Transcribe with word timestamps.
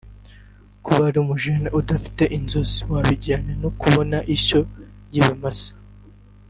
kuba 0.83 1.01
uri 1.07 1.17
umu 1.23 1.35
jeune 1.41 1.69
udafite 1.79 2.23
inzozi 2.37 2.79
wabigereranya 2.91 3.53
no 3.63 3.69
kubona 3.79 4.17
ishyo 4.35 4.59
ry’ibimasa 5.07 5.71